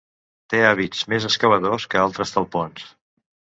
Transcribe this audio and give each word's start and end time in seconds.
Té 0.53 0.61
hàbits 0.69 1.03
més 1.13 1.27
excavadors 1.29 1.87
que 1.93 2.01
altres 2.07 2.35
talpons. 2.39 2.91